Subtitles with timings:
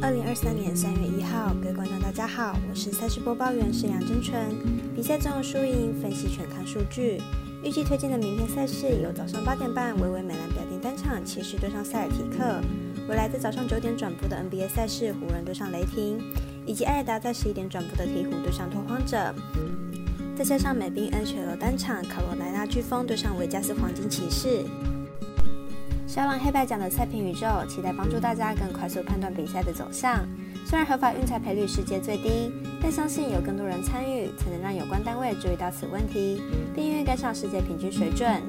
[0.00, 4.40] 二零二三年三月一号，各位观众大家好，我是赛事播报员沈阳真纯。
[4.94, 7.20] 比赛总有输赢，分析全看数据。
[7.64, 12.60] 预计推荐的明天赛事有早上八点半，维维美兰表定单场骑士对上塞尔提克；
[13.08, 16.20] 未来在早上九点转播的 NBA 赛事，湖人对上雷霆，
[16.64, 19.34] 以及艾达在十一点转播的鹈鹕对上拓荒者。
[20.36, 24.64] 再加上美兵 NHL 单场，卡罗莱纳飓风对上维加斯黄金骑士。
[26.08, 30.26] 肖朗黑白奖的赛评宇宙，期待帮助大家更快速判断比赛的走向。
[30.64, 36.40] 虽然合法运彩赔率世界最低，但相信有更多人参与，才能让有关单位注意到此问题，
[36.74, 38.40] 并愿意跟上世界平均水准。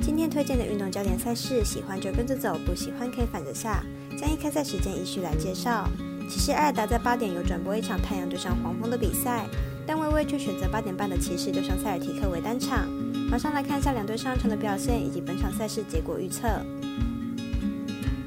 [0.00, 3.82] 今天推荐的运动焦点赛事，喜欢就跟着走，不喜欢可以反着下。
[4.16, 5.88] 将一开赛时间依序来介绍。
[6.30, 9.44] 其实艾尔达在八点有转播一场太阳对上黄蜂的比赛，
[9.88, 12.86] 但微微却选择八点半的骑士对上塞尔提克为单场。
[13.30, 16.46] 马上来看一下两队上场的表现以及本场赛事结果预测。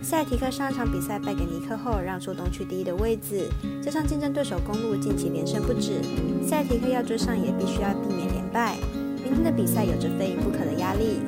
[0.02, 3.48] 塞尔提克上一场比赛败给尼克后，让出东区第一的位置，
[3.80, 6.02] 加上竞争对手公路近期连胜不止，
[6.44, 8.76] 塞尔提克要追上也必须要避免连败。
[9.24, 11.20] 明天的比赛有着非赢不可的压力。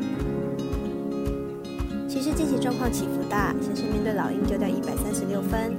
[2.09, 5.77] 骑士近期状况起伏大，先是面对老鹰丢掉一百三十六分，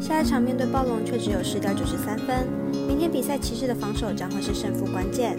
[0.00, 2.46] 下一场面对暴龙却只有失掉九十三分。
[2.88, 5.36] 明天比赛骑士的防守将会是胜负关键。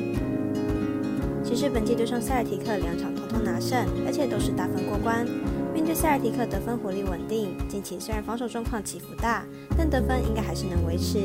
[1.44, 5.26] 骑士本季对上塞尔提克两场通通拿胜，而且都是大分过关。
[5.73, 9.44] 面对塞尔提克得分火力稳定，近期虽然防守状况起伏大，
[9.76, 11.20] 但得分应该还是能维持。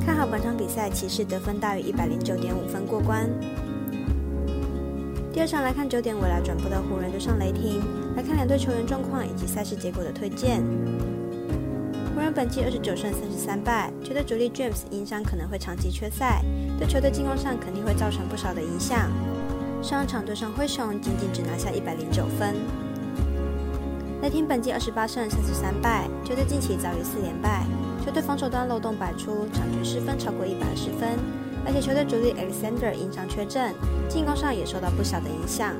[0.00, 3.28] 看好本场比赛骑士得分大于一百零九点五分过关。
[5.32, 7.80] 第二场来看九点未来转播的湖人对上雷霆，
[8.16, 10.62] 来看两队球员状况以及赛事结果的推荐。
[12.22, 16.40] 湖人本季二十九胜三十三败，球队主力 James 因伤可能会长期缺赛，
[16.78, 19.10] 对球队进攻上肯定会造成不少的影响。
[19.82, 22.54] 上场对上灰熊，仅仅只拿下一百零九分。
[24.22, 27.66] 雷霆本季二十八胜三十三败，球队近期遭遇四连败，
[28.06, 31.18] 球队防守端漏洞百出，场均失分超过一百二十分，
[31.66, 33.74] 而且球队主力 Alexander 因伤缺阵，
[34.08, 35.74] 进攻上也受到不小的影响。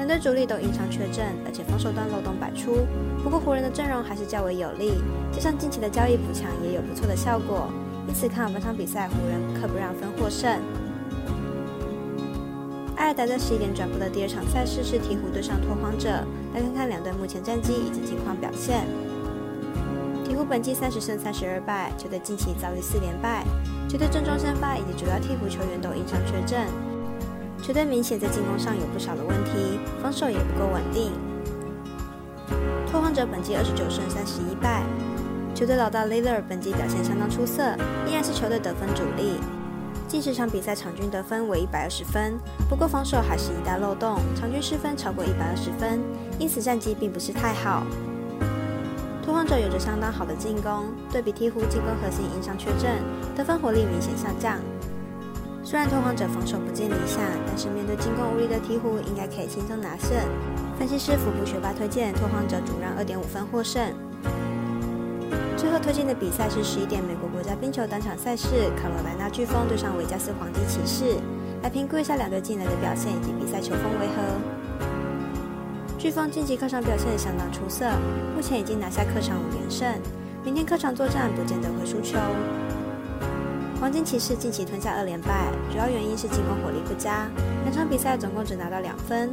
[0.00, 2.86] 两队主力都因伤缺阵，而且防守端漏洞百出。
[3.22, 4.94] 不过湖人的阵容还是较为有利，
[5.30, 7.68] 加上近期的交易补强也有不错的效果，
[8.08, 10.58] 因此看好本场比赛湖人可不让分获胜。
[12.96, 16.08] 艾尔达在十一点转播的第二场赛事是鹈鹕对上拓荒者，
[16.54, 18.86] 来看看两队目前战绩以及近况表现。
[20.24, 23.44] 鹈鹕本季三十胜三十二败，球队近期遭遇四连败，
[23.86, 26.64] 球队正中先发以及主要替补球员都因伤缺阵，
[27.62, 31.12] 球队明显在进攻上有不少的问题，防守也不够稳定。
[32.90, 34.82] 拓荒者本季二十九胜三十一败，
[35.54, 37.62] 球队老大 l i l e r 本季表现相当出色，
[38.08, 39.38] 依然是球队得分主力。
[40.08, 42.36] 近十场比赛场均得分为一百二十分，
[42.68, 46.00] 不过防守还是一大漏洞，场均失分超过一百二十分，
[46.38, 47.86] 因此战绩并不是太好。
[49.24, 52.98] 拓荒者有着相当好的进攻，对比鹈鹕进攻核心因伤缺阵，
[53.36, 54.58] 得分火力明显下降。
[55.70, 60.10] 虽然拓荒者防守不尽理想，但是面对进攻无力的鹈鹕，应该可以轻松拿胜。
[60.76, 63.80] 分析师福布学霸推荐拓荒者主让二点五分获胜。
[65.56, 68.48] 最后推荐的比赛是十一点美国国家冰球单场赛事，
[68.82, 71.20] 卡罗莱纳飓风对上维加斯黄金骑士，
[71.62, 74.26] 来评估一下两队近来的表现以及比赛球风为何。
[76.00, 77.86] 飓风近期客场表现相当出色，
[78.34, 79.86] 目前已经拿下客场五连胜，
[80.44, 82.18] 明天客场作战不见得会输球。
[83.80, 87.30] 黄金骑士近期吞下二连败，主要原因是进攻火力不佳，
[87.64, 89.32] 两场比赛总共只拿到两分。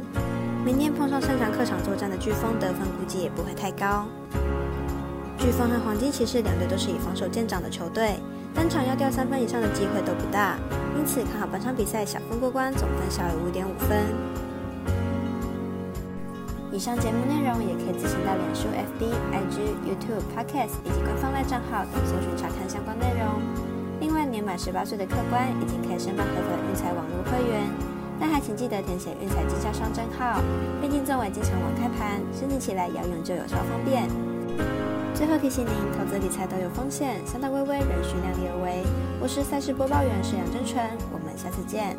[0.64, 4.08] 明天碰上擅长客场作战的飓风，得分估计也不会太高。
[5.38, 8.16] 飓风和黄金骑士两队都是以防守见长的球队，
[8.54, 10.56] 单场要掉三分以上的机会都不大，
[10.96, 14.00] 因此看好本场比赛小分过关，总分小于五点五分。
[16.72, 23.77] 以上节目内容也可以自行到脸书、FB、IG、YouTube、Podcast 以及官方外账号等搜寻查看相关内容。
[24.00, 27.68] 另外，年满十八岁的客官已经可以申办合法的运彩网络会员，
[28.20, 30.40] 但还请记得填写运彩经销商证号，
[30.80, 34.08] 毕竟作为经常网开盘，申请起来要用就有超方便。
[35.14, 38.84] 最后提醒您，投资理财都有风险，三大微微，仍需量力而为。
[39.20, 41.96] 我是赛事播报员沈阳真纯，我们下次见。